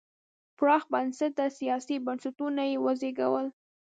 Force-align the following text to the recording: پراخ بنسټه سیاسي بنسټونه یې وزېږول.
پراخ 0.57 0.83
بنسټه 0.93 1.45
سیاسي 1.59 1.95
بنسټونه 2.05 2.61
یې 2.71 2.77
وزېږول. 2.85 3.47